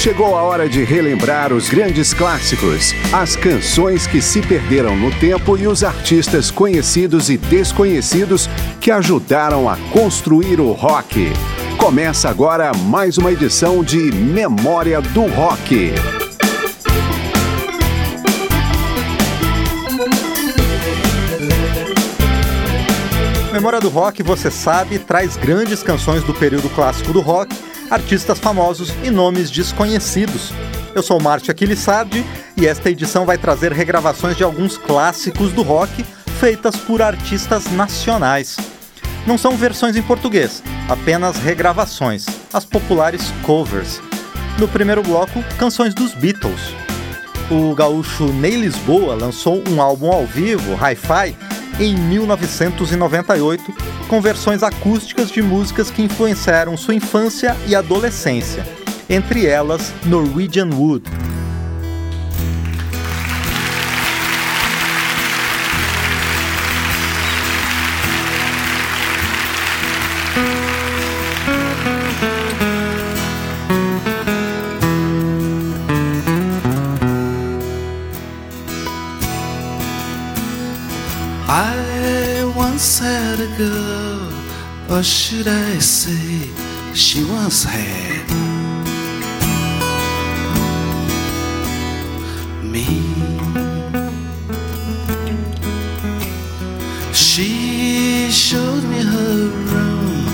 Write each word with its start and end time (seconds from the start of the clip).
Chegou 0.00 0.34
a 0.34 0.42
hora 0.42 0.66
de 0.66 0.82
relembrar 0.82 1.52
os 1.52 1.68
grandes 1.68 2.14
clássicos, 2.14 2.94
as 3.12 3.36
canções 3.36 4.06
que 4.06 4.22
se 4.22 4.40
perderam 4.40 4.96
no 4.96 5.10
tempo 5.10 5.58
e 5.58 5.66
os 5.66 5.84
artistas 5.84 6.50
conhecidos 6.50 7.28
e 7.28 7.36
desconhecidos 7.36 8.48
que 8.80 8.90
ajudaram 8.90 9.68
a 9.68 9.76
construir 9.92 10.58
o 10.58 10.72
rock. 10.72 11.30
Começa 11.76 12.30
agora 12.30 12.72
mais 12.72 13.18
uma 13.18 13.30
edição 13.30 13.84
de 13.84 14.10
Memória 14.10 15.02
do 15.02 15.26
Rock. 15.26 15.92
Memória 23.52 23.80
do 23.80 23.90
Rock, 23.90 24.22
você 24.22 24.50
sabe, 24.50 24.98
traz 24.98 25.36
grandes 25.36 25.82
canções 25.82 26.24
do 26.24 26.32
período 26.32 26.70
clássico 26.70 27.12
do 27.12 27.20
rock 27.20 27.54
artistas 27.90 28.38
famosos 28.38 28.94
e 29.02 29.10
nomes 29.10 29.50
desconhecidos. 29.50 30.52
Eu 30.94 31.02
sou 31.02 31.20
Márcio 31.20 31.50
Aquilissardi 31.50 32.24
e 32.56 32.66
esta 32.66 32.90
edição 32.90 33.26
vai 33.26 33.36
trazer 33.36 33.72
regravações 33.72 34.36
de 34.36 34.44
alguns 34.44 34.78
clássicos 34.78 35.52
do 35.52 35.62
rock 35.62 36.04
feitas 36.38 36.76
por 36.76 37.02
artistas 37.02 37.70
nacionais. 37.72 38.56
Não 39.26 39.36
são 39.36 39.56
versões 39.56 39.96
em 39.96 40.02
português, 40.02 40.62
apenas 40.88 41.36
regravações, 41.36 42.26
as 42.52 42.64
populares 42.64 43.30
covers. 43.42 44.00
No 44.58 44.66
primeiro 44.66 45.02
bloco, 45.02 45.42
canções 45.58 45.92
dos 45.92 46.14
Beatles. 46.14 46.74
O 47.50 47.74
gaúcho 47.74 48.32
Ney 48.32 48.56
Lisboa 48.56 49.14
lançou 49.14 49.62
um 49.68 49.82
álbum 49.82 50.10
ao 50.10 50.24
vivo, 50.24 50.74
Hi-Fi, 50.74 51.36
em 51.80 51.96
1998, 51.96 53.74
com 54.06 54.20
versões 54.20 54.62
acústicas 54.62 55.30
de 55.30 55.40
músicas 55.40 55.90
que 55.90 56.02
influenciaram 56.02 56.76
sua 56.76 56.94
infância 56.94 57.56
e 57.66 57.74
adolescência, 57.74 58.66
entre 59.08 59.46
elas 59.46 59.92
Norwegian 60.04 60.68
Wood. 60.74 61.29
Girl, 83.60 84.32
or 84.90 85.02
should 85.02 85.48
I 85.48 85.78
say, 85.78 86.48
she 86.94 87.24
once 87.24 87.64
had 87.64 88.26
me. 92.62 92.86
She 97.12 98.30
showed 98.30 98.84
me 98.84 99.00
her 99.14 99.36
room, 99.72 100.26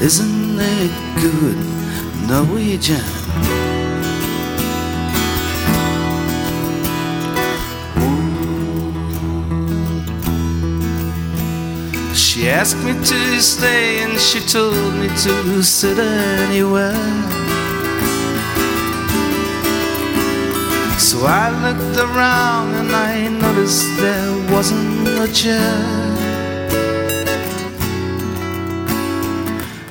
isn't 0.00 0.60
it 0.60 0.92
good, 1.22 1.58
Norwegian? 2.28 3.17
She 12.38 12.48
asked 12.48 12.76
me 12.84 12.92
to 12.92 13.40
stay 13.40 14.04
and 14.04 14.16
she 14.16 14.38
told 14.38 14.94
me 14.94 15.08
to 15.08 15.60
sit 15.60 15.98
anywhere. 15.98 16.94
So 21.00 21.26
I 21.26 21.50
looked 21.64 21.98
around 21.98 22.76
and 22.76 22.92
I 22.92 23.26
noticed 23.26 23.88
there 23.96 24.52
wasn't 24.52 25.08
a 25.08 25.26
chair. 25.32 25.82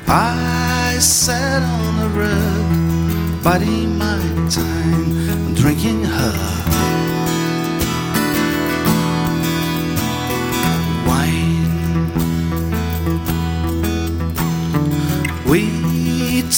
I 0.07 0.95
sat 0.99 1.61
on 1.61 1.99
a 1.99 2.09
rug, 2.15 3.43
biding 3.43 3.97
my 3.97 4.21
time, 4.49 5.53
drinking 5.53 6.05
her. 6.05 6.76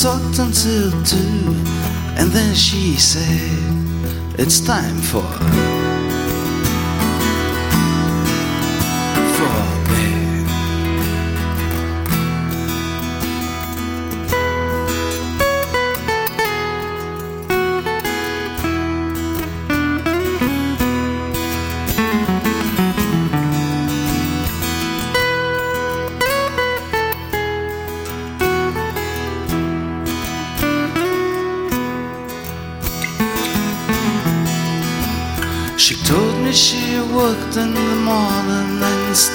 Talked 0.01 0.39
until 0.39 0.91
two, 1.03 1.53
and 2.15 2.31
then 2.31 2.55
she 2.55 2.95
said, 2.95 4.39
It's 4.39 4.61
time 4.61 4.95
for 4.95 5.78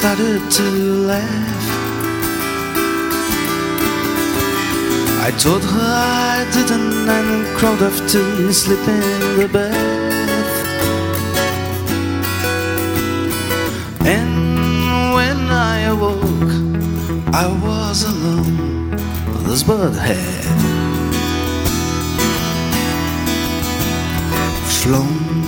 started 0.05 0.51
to 0.51 0.63
laugh. 1.09 1.67
I 5.27 5.31
told 5.39 5.63
her 5.65 5.93
I 6.37 6.47
didn't 6.53 7.09
and 7.09 7.57
crawled 7.57 7.83
off 7.83 7.97
to 8.13 8.53
sleep 8.53 8.87
in 8.87 9.39
the 9.39 9.49
bed. 9.49 9.75
And 14.05 15.15
when 15.17 15.39
I 15.73 15.77
awoke, 15.95 16.53
I 17.33 17.47
was 17.67 18.05
alone. 18.05 18.91
This 19.47 19.63
bird 19.63 19.95
had 19.95 20.45
flown. 24.69 25.44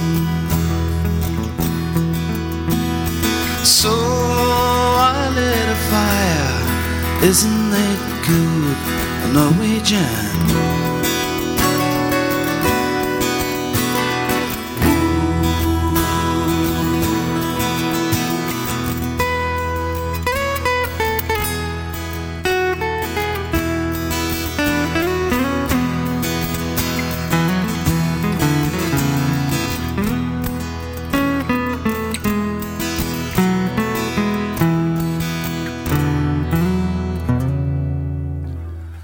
Isn't 7.22 7.72
it 7.72 8.00
good, 8.24 8.76
A 9.24 9.32
Norwegian? 9.32 10.75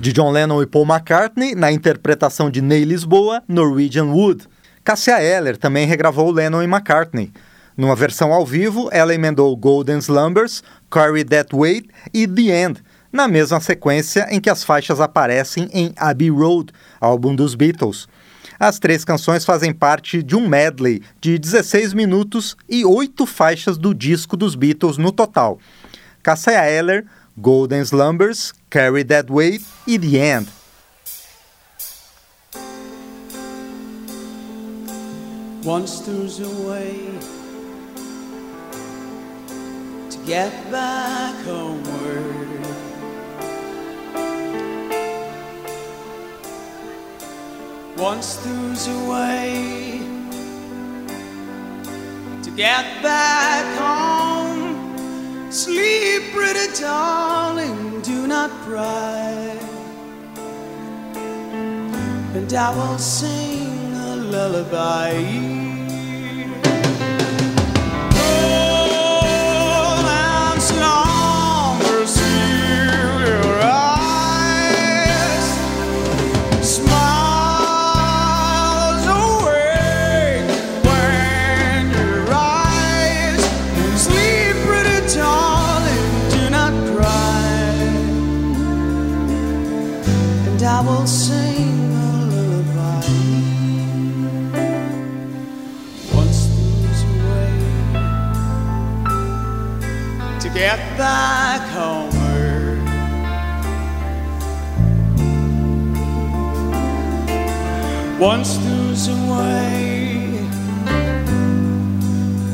De 0.03 0.13
John 0.13 0.33
Lennon 0.33 0.61
e 0.61 0.67
Paul 0.67 0.85
McCartney, 0.85 1.55
na 1.55 1.71
interpretação 1.71 2.51
de 2.51 2.61
Ney 2.61 2.85
Lisboa, 2.85 3.41
Norwegian 3.47 4.07
Wood. 4.07 4.49
Cassia 4.83 5.23
Eller 5.23 5.57
também 5.57 5.87
regravou 5.87 6.33
Lennon 6.33 6.61
e 6.61 6.65
McCartney. 6.65 7.33
Numa 7.77 7.95
versão 7.95 8.33
ao 8.33 8.45
vivo, 8.45 8.89
ela 8.91 9.15
emendou 9.15 9.57
Golden 9.57 9.99
Slumbers, 9.99 10.65
Carry 10.91 11.23
That 11.23 11.55
Weight 11.55 11.89
e 12.13 12.27
The 12.27 12.65
End, 12.65 12.83
na 13.13 13.29
mesma 13.29 13.61
sequência 13.61 14.27
em 14.29 14.41
que 14.41 14.51
as 14.51 14.65
faixas 14.65 15.01
aparecem 15.01 15.71
em 15.73 15.93
Abbey 15.97 16.31
Road, 16.31 16.73
álbum 17.01 17.33
dos 17.33 17.55
Beatles. 17.55 18.09
As 18.59 18.81
três 18.81 19.05
canções 19.05 19.45
fazem 19.45 19.73
parte 19.73 20.21
de 20.21 20.35
um 20.35 20.49
medley 20.49 21.01
de 21.21 21.39
16 21.39 21.95
minutos 21.95 22.57
e 22.69 22.85
oito 22.85 23.25
faixas 23.25 23.79
do 23.79 23.95
disco 23.95 24.37
dos 24.37 24.57
Beatles 24.57 24.99
no 24.99 25.13
total. 25.13 25.61
Cassia 26.25 26.69
Eller 26.69 27.05
Golden 27.41 27.87
slumbers 27.87 28.53
carry 28.69 29.03
that 29.05 29.31
weight 29.31 29.63
in 29.87 30.03
the 30.03 30.21
end. 30.21 30.49
One 35.65 35.87
stirs 35.87 36.41
away 36.41 37.09
to 40.11 40.19
get 40.27 40.53
back 40.71 41.35
homeward. 41.47 42.37
One 47.97 48.23
stirs 48.23 48.89
away 48.89 50.01
to 52.43 52.51
get 52.51 53.03
back 53.03 53.79
home. 53.79 54.02
Sleep, 55.53 56.33
pretty 56.33 56.81
darling, 56.81 58.01
do 58.01 58.27
not 58.27 58.51
cry. 58.63 59.55
And 62.35 62.55
I 62.55 62.75
will 62.75 62.97
sing 62.97 63.93
a 63.93 64.17
lullaby. 64.17 65.62
once 108.23 108.57
losing 108.65 109.29
way 109.31 110.39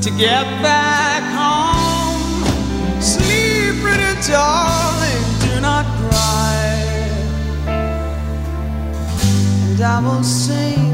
to 0.01 0.11
get 0.17 0.47
back 0.63 1.23
home. 1.37 3.03
Sleep, 3.03 3.75
pretty 3.83 4.15
darling, 4.27 5.25
do 5.45 5.61
not 5.61 5.85
cry, 6.01 6.65
and 9.67 9.81
I 9.83 10.01
will 10.01 10.25
sing. 10.25 10.88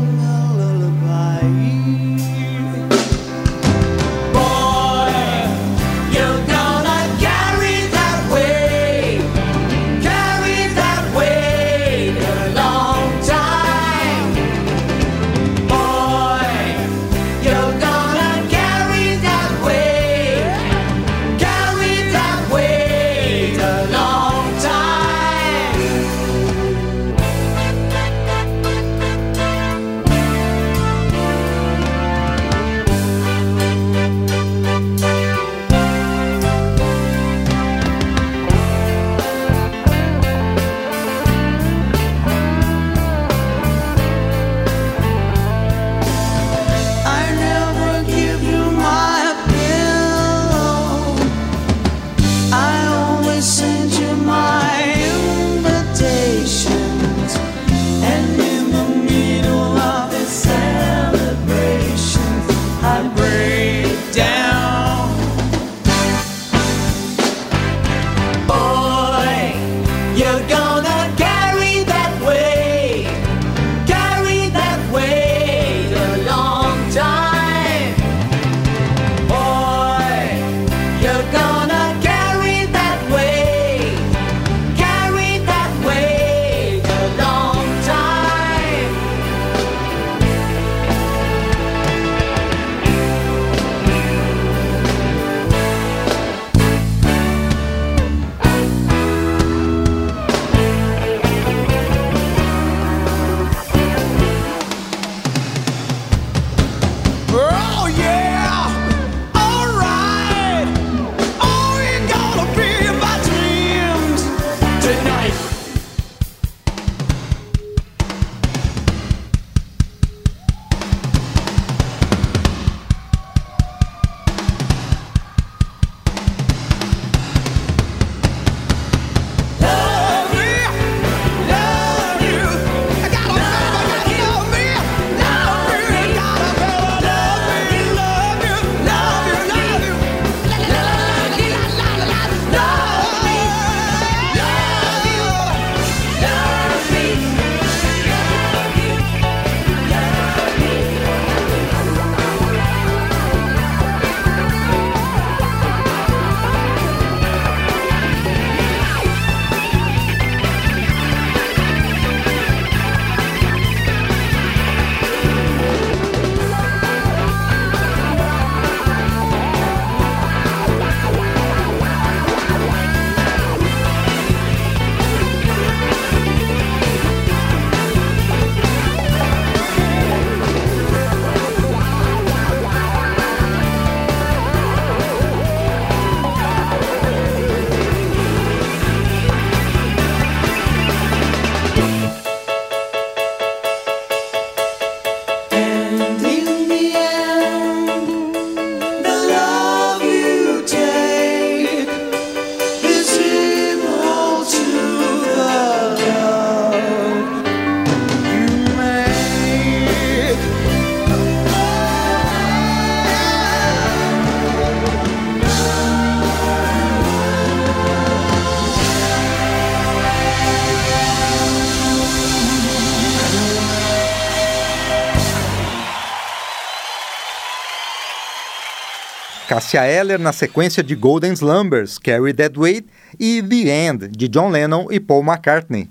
Cassia 229.54 229.86
Eller 229.86 230.18
na 230.18 230.32
sequência 230.32 230.82
de 230.82 230.96
Golden 230.96 231.32
Slumbers, 231.32 231.96
Carry 231.96 232.34
That 232.34 232.58
Weight 232.58 232.88
e 233.20 233.40
The 233.40 233.86
End, 233.86 234.08
de 234.08 234.26
John 234.26 234.50
Lennon 234.50 234.88
e 234.90 234.98
Paul 234.98 235.22
McCartney. 235.22 235.88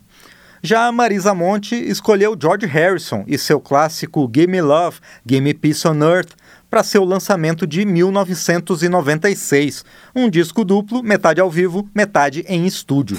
Já 0.62 0.92
Marisa 0.92 1.34
Monte 1.34 1.74
escolheu 1.74 2.36
George 2.38 2.66
Harrison 2.66 3.24
e 3.26 3.38
seu 3.38 3.62
clássico 3.62 4.30
Give 4.36 4.52
Me 4.52 4.62
Love, 4.62 5.00
Give 5.26 5.40
Me 5.40 5.54
Peace 5.54 5.88
on 5.88 6.04
Earth 6.04 6.32
para 6.70 6.84
seu 6.84 7.06
lançamento 7.06 7.66
de 7.66 7.86
1996, 7.86 9.86
um 10.14 10.30
disco 10.30 10.66
duplo, 10.66 11.02
metade 11.02 11.40
ao 11.40 11.50
vivo, 11.50 11.88
metade 11.96 12.44
em 12.50 12.66
estúdio. 12.66 13.18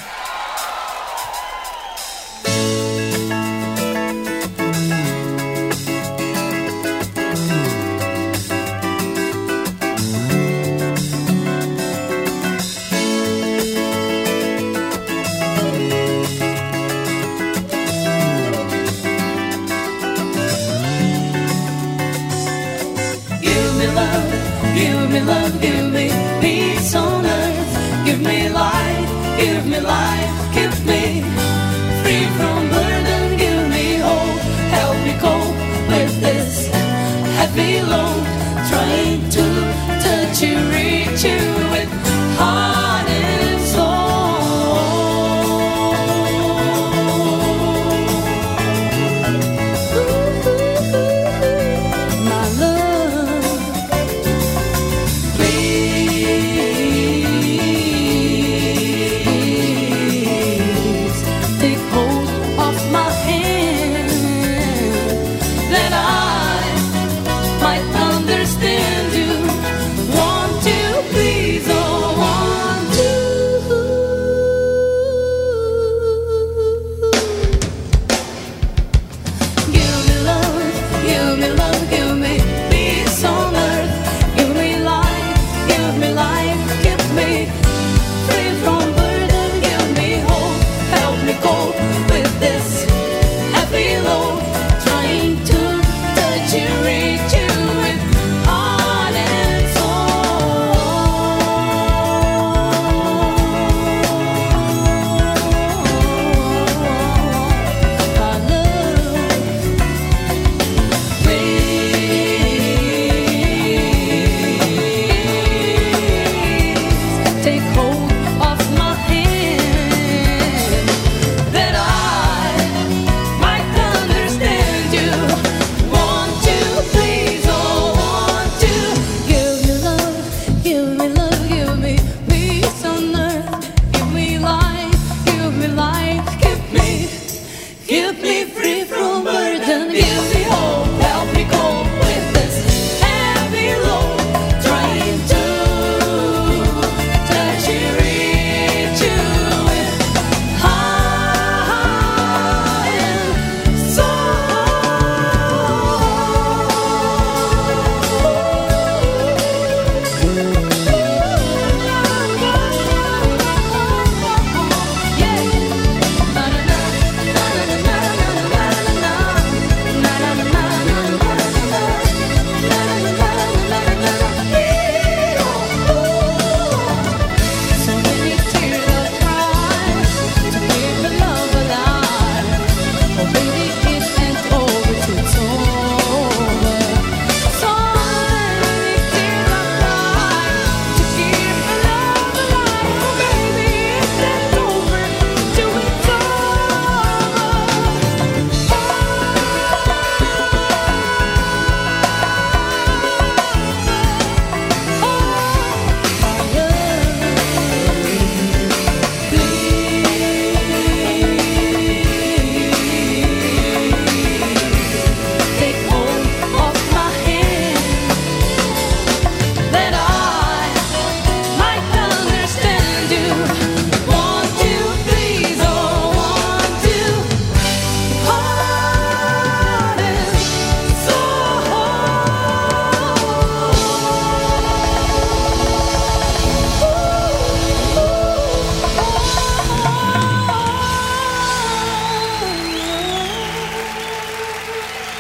know. 94.15 94.44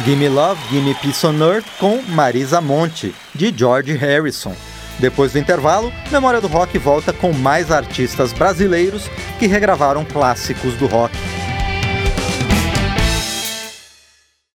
Gimme 0.04 0.28
Love, 0.28 0.60
Gimme 0.68 0.94
Peace 0.96 1.26
on 1.26 1.40
Earth 1.40 1.64
com 1.80 2.02
Marisa 2.08 2.60
Monte, 2.60 3.14
de 3.34 3.50
George 3.56 3.94
Harrison. 3.94 4.54
Depois 4.98 5.32
do 5.32 5.38
intervalo, 5.38 5.90
Memória 6.12 6.42
do 6.42 6.46
Rock 6.46 6.76
volta 6.76 7.10
com 7.10 7.32
mais 7.32 7.72
artistas 7.72 8.30
brasileiros 8.30 9.08
que 9.38 9.46
regravaram 9.46 10.04
clássicos 10.04 10.74
do 10.74 10.86
rock. 10.86 11.16